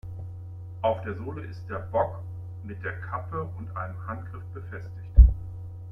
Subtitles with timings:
[0.81, 2.23] Auf der Sohle ist der "Bock"
[2.63, 5.11] mit der "Kappe" und einem Handgriff befestigt.